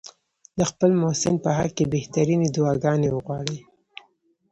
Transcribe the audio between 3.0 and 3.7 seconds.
وغواړي.